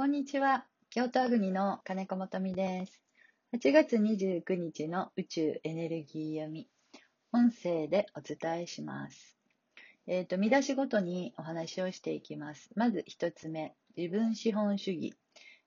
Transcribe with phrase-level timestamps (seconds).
[0.00, 0.64] こんにちは。
[0.88, 3.02] 京都アグニの金子元美です。
[3.54, 6.70] 8月29日の宇宙エネルギー読み。
[7.34, 9.36] 音声でお伝えします。
[10.06, 12.70] えっ、ー、と、見出しごとにお話をしていきます。
[12.76, 15.12] まず一つ目、自分資本主義。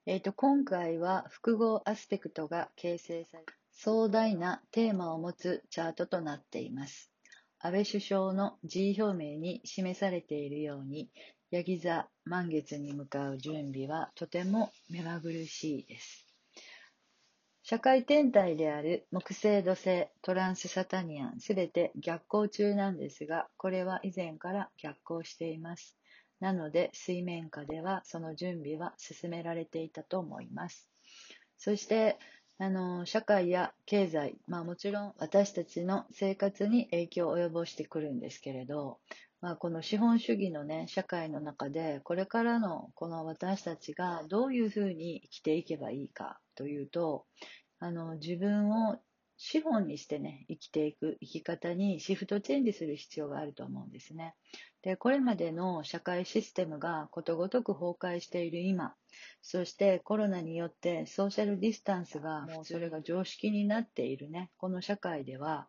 [0.04, 7.12] えっ、ー、と、今回は複合アスペクトが形成され、壮大なテーマを持つチャートとなっています。
[7.60, 11.08] 安倍首相の辞意表明に示されているように、
[11.54, 16.26] ヤギ座満月に向かう準備はとても目まぐるしいです。
[17.62, 25.96] 社会天体である木星土星、トランスサタニアン、すべて逆行中なんですが、これは以前から逆行しています。
[26.40, 30.88] なので、水面下ではその準備は進められていたと思います。
[31.56, 32.18] そして、
[32.58, 38.98] あの、社会や経済、まあもちろん私たちの生活に影響を及ぼしてくるんですけれど、
[39.44, 47.26] まあ、この資本主義のね、社会の中で、これからのこの私たちがどういうふうに生きていけばいいかというと、
[47.78, 48.96] あの、自分を
[49.36, 54.34] 資本にしてね、生きていく生き方にシフトチェンジする必要があると思うんですね。
[54.80, 58.94] で、これまでの社会システムがことごとく崩壊している今、
[59.42, 65.68] そしてコロナによってソーシャルディスタンスがもうそれが常識になっているね、この社会では、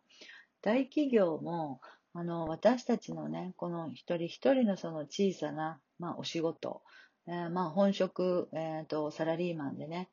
[0.62, 1.82] 大企業も
[2.18, 6.80] あの、私たちのね、この一人一人のその小さな、まあ、お仕事、
[7.26, 10.08] えー、まあ、本職、えっ、ー、と、サラリーマンでね、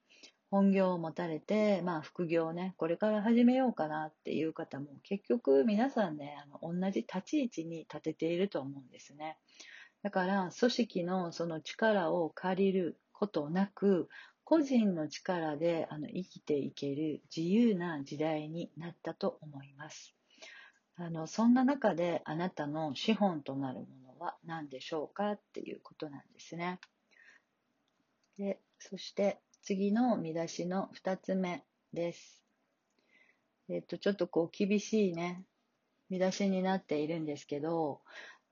[0.51, 9.37] 本業を持たれて、まあ、副業をね、これから始めようかなっていう方も、結局皆さんね、あの同じ立ち位置に立てていると思うんですね。
[10.01, 14.09] だから、組織のその力を借りることなく、
[14.43, 20.13] 個人の力であの生きていける自由な時代になったと思います。
[20.95, 26.79] あの、そんな中であなたの資本となるものは何でしょうかっていうことなんですね。
[28.37, 32.43] で、そして次の見出しの2つ目です。
[33.69, 35.45] えっと、ちょっとこう厳しいね、
[36.09, 38.01] 見出しになっているんですけど、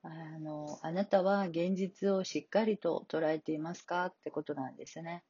[0.01, 0.09] あ
[0.40, 5.24] の、あなたは現実をしっかりと捉えていますかってことなんですね。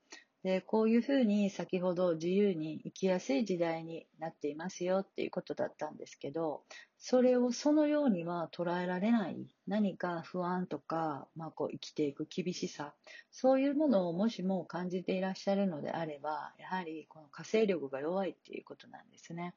[0.44, 6.64] で、こういうふうに先ほど自由に生きやすい時代になっていますよっていうことだったんですけど、
[6.98, 9.38] それをそのようには捉えられない
[9.68, 12.96] 何か不安とか、まあ、こう生きていく厳しさ、
[13.32, 19.54] そういうものをもしも感じていらっしゃるのであれば、やはりこの火星力が弱いっていうことなんですね。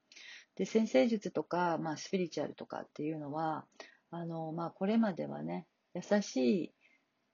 [0.55, 3.65] で、先生術とか、まあ、スピリチュアルとかっていうのは、
[4.11, 6.75] あの、まあ、これまではね、優しい、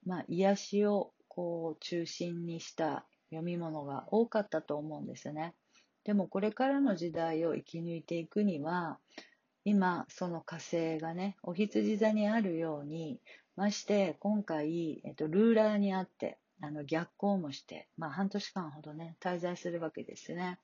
[0.07, 5.55] まあ、癒しをこう中心にした読み物が多かったと思うんですね。
[6.05, 8.99] でもこれからの時代を生き抜いていくには、
[9.65, 13.21] 今その火星がね、お羊座にあるように、
[13.57, 20.59] まして今回、えっと、ルーラーにあって、あの逆行もして、まあ半年間ほどね、滞在するわけですね。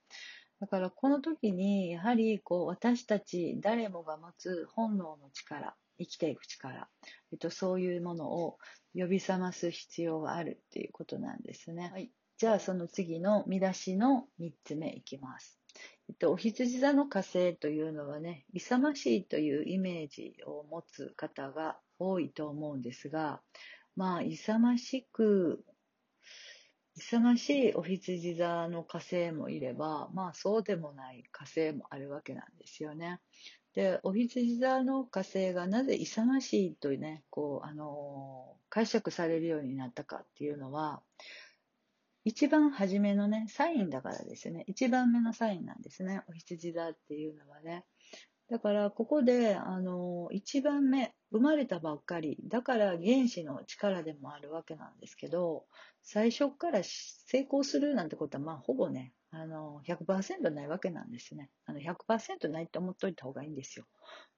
[0.59, 6.87] だからこの時に、やはりこう私たち誰もが持つ本能の力、生きていく力、
[7.31, 8.57] えっと、そういうものを
[8.95, 11.91] 呼び覚ます必要があるっていうことなんですね。
[11.93, 15.57] はいじゃあその次の見出しの3つ目いきます。
[16.07, 23.41] えっと、お羊座の火星というのはね、勇ましいというイメージを持つ方が多いと思うんですが、
[23.95, 25.65] まあ、勇ましく、
[26.95, 33.19] 勇ましいお羊座の火星もいれば、まあそうでもない火星もあるわけなんですよね。
[33.73, 41.01] で、お羊座の火星がなぜ勇ましいとね、こう、あの解釈されるようになったかっていうのは、
[42.27, 44.65] 一番初めのね、サインだからですよね。
[44.67, 46.23] 一番目のサインなんですね。
[46.27, 47.85] お羊座っていうのはね。
[48.49, 55.67] だから、ここで、あの、一番目、生まれたばっかり、だから原子の力でもあるわけなんですけど、
[56.03, 61.49] 最初から成功するなんてことは、まあ、ほぼね、あの、100%ないわけなんですね。
[61.65, 63.85] あの、100%ないって思っといた方がいいんですよ。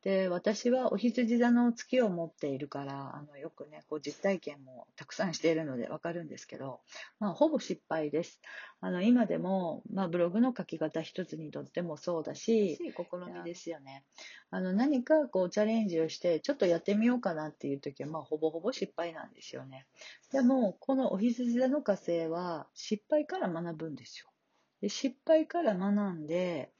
[0.01, 6.81] で、私はお羊座の月を持っているから、あの、よくね、こう実体験もたくさんしているのでわかるんですけど、
[7.19, 8.41] まあ、ほぼ失敗です。
[8.81, 14.05] あの、今でも、まあ、ブログの書き方一つにとってもそうだし、試みですよね。
[14.49, 19.85] あの、何かこうチャレンジをして、ちょっとやってみようかなっていう時は、まあ、ほぼほぼ失敗なんですよね。
[20.31, 24.31] でも、このお羊座の火星は、失敗から学ぶんですよ。
[24.81, 26.71] で失敗から学んで、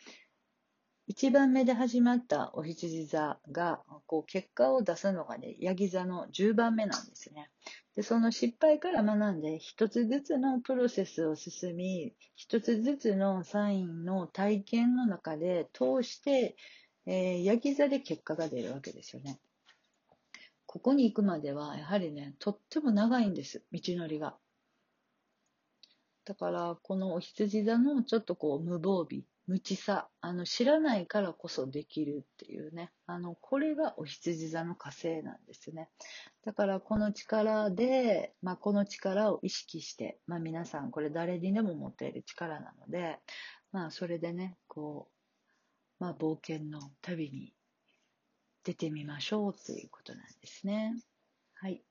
[1.09, 7.49] 一番目で始まったお羊座が、こう、結果を出すのがね、ヤギ座の10番目なんですね。
[7.95, 16.55] で、その失敗から学んで、一つずつのプロセスを進み、一つずつのサインの体験の中で通して、
[17.07, 19.39] えー、ヤギ座で結果が出るわけですよね。
[20.67, 24.37] ここに行くまでは、やはりね、とっても長いんです、道のりが。
[26.29, 35.89] だから、このお羊座のちょっとこう無防備、無知さ、あの、知らないからこそできるっていうね、あの、これがお羊座の火星なんですね。
[36.45, 43.17] だからこの力で、まあ、この力を意識して、まあ、皆さんこれ誰にでも持っている力なので、
[43.71, 45.09] まあ、それでね、こ
[45.99, 47.55] う、まあ、冒険の旅に
[48.63, 50.93] 出てみましょうということなんですね。
[51.55, 51.81] はい。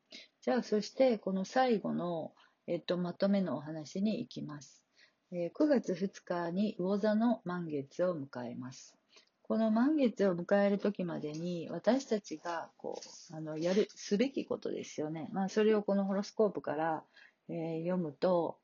[0.42, 2.34] じゃあ、そして、この最後の、
[2.68, 4.84] えっと、まとめのお話に行きます。
[5.32, 8.94] え、9月2日に魚座の満月を迎えます。
[9.42, 13.00] この満月を迎える時までに私たちがこ
[13.32, 15.30] うあのやるすべきことですよね。
[15.32, 17.02] まあ、それをこのホロスコープから、
[17.48, 18.58] えー、読むと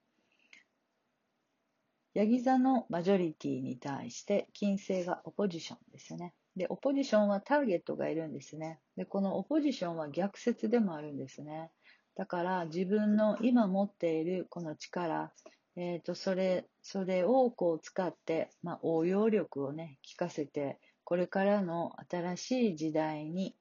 [2.12, 6.33] ヤギ座のマジョリティに対して金星がオポジションですね。
[6.57, 8.79] で、オポジションはターゲットがいるんですね。
[8.97, 11.73] で、このオポジションは逆説でもあるんですね。
[12.16, 15.32] だから自分の今持っているこの力、
[15.76, 23.56] え、ー、と、それ、それをこう使って、まあ、応用力をね、効かせて、これからの新しい時代に、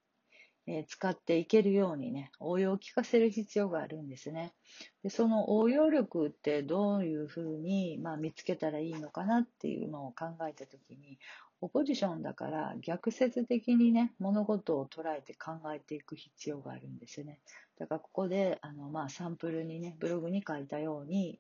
[0.68, 4.54] えー、使っていけるようにね、応用を効かせる必要があるんですね。
[5.02, 11.18] で、その応用力ってどういうふうに、まあ、見つけたらいいのかなっていうのを考えたときに、
[11.64, 17.40] オポジションだから逆説的にね、物事を捉えて考えていく必要があるんですよね。
[17.80, 21.40] だからここで、あの、まあ、サンプルにね、ブログに書いたように、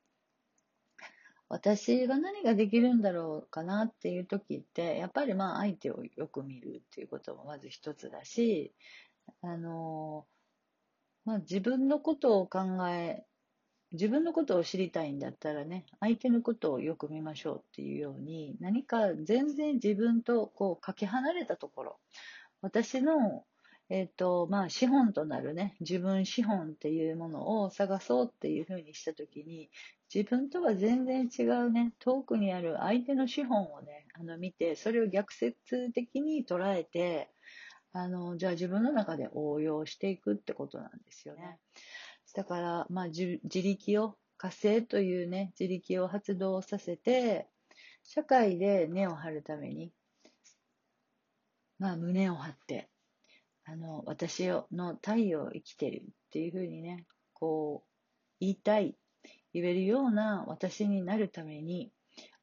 [1.50, 8.74] 私が何ができるんだろうかなっていう時って、やっぱりまあ相手をよく見るっていうこともまず一つだし、
[9.42, 10.25] あの、
[11.25, 13.25] まあ自分のことを考え
[13.94, 22.00] 自分のことを知りたいんだったらね、相手のことをよく見ましょうっていうように、何か全然自分とこうかけ離れたところ、
[22.62, 23.45] 私の、
[23.90, 29.69] えっ、ー、と、まあ資本となるね、自分資本っていうものを探そうっていうふうにしたときに、
[30.13, 37.30] 自分とは全然違うね、遠くにある相手の資本をね、あの見て、それを逆説的に捉えて、
[37.92, 41.60] あの、じゃあ自分の中で応用していくってことなんですよね。
[42.34, 47.48] だから、まあ、自力を、火星というね、自力を発動させて、
[48.04, 49.94] 社会で根を張るために、
[51.80, 52.90] まあ、胸を張って、
[53.66, 57.90] あの、私の太陽を生きてるっていうふうにね、こう、
[58.40, 58.98] 言いたい、
[59.54, 61.92] 言えるような私になるために、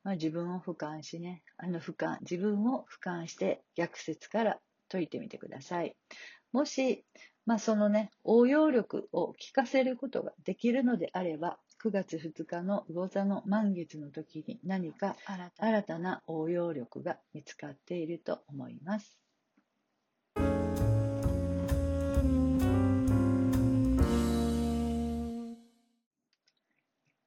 [0.03, 4.59] まあ、自分を俯瞰しね、あの俯瞰、自分を俯瞰して逆説から
[4.89, 5.95] 解いてみてください。
[6.53, 7.05] もし、
[7.47, 15.17] まあ、そのね、応用力を効かせることができるのであれば、9月2日の魚座の満月の時に何か
[15.57, 19.19] 新たな応用力が見つかっていると思います。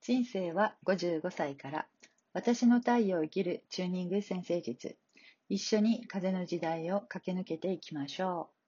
[0.02, 1.88] 人生は55歳から
[2.34, 4.98] 私の太陽を生きるチューニング先生術
[5.50, 8.63] 一緒に風の時代を駆け抜けていきましょう。